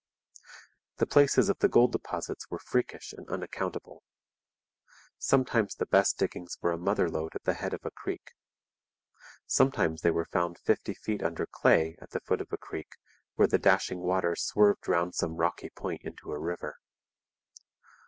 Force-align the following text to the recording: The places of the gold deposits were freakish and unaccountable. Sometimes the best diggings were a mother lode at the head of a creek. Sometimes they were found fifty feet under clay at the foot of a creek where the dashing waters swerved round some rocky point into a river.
The 0.97 1.05
places 1.05 1.47
of 1.47 1.59
the 1.59 1.69
gold 1.69 1.91
deposits 1.91 2.49
were 2.49 2.57
freakish 2.57 3.13
and 3.13 3.29
unaccountable. 3.29 4.01
Sometimes 5.19 5.75
the 5.75 5.85
best 5.85 6.17
diggings 6.17 6.57
were 6.59 6.71
a 6.71 6.77
mother 6.79 7.07
lode 7.07 7.35
at 7.35 7.43
the 7.43 7.53
head 7.53 7.71
of 7.71 7.85
a 7.85 7.91
creek. 7.91 8.31
Sometimes 9.45 10.01
they 10.01 10.09
were 10.09 10.25
found 10.25 10.57
fifty 10.57 10.95
feet 10.95 11.21
under 11.21 11.45
clay 11.45 11.97
at 12.01 12.09
the 12.09 12.19
foot 12.21 12.41
of 12.41 12.51
a 12.51 12.57
creek 12.57 12.93
where 13.35 13.47
the 13.47 13.59
dashing 13.59 13.99
waters 13.99 14.41
swerved 14.43 14.87
round 14.87 15.13
some 15.13 15.35
rocky 15.37 15.69
point 15.69 16.01
into 16.01 16.31
a 16.33 16.39
river. 16.39 16.77